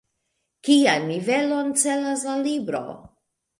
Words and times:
Kian 0.69 1.05
nivelon 1.09 1.71
celas 1.83 2.27
la 2.33 2.37
libro? 2.51 2.83